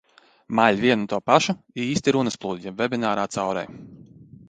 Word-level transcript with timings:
Maļ 0.59 0.79
vienu 0.85 0.97
un 1.01 1.03
to 1.11 1.19
pašu- 1.31 1.55
īsti 1.85 2.17
runas 2.19 2.41
plūdi 2.47 2.69
jeb 2.71 2.83
verbālā 2.85 3.31
caureja. 3.39 3.81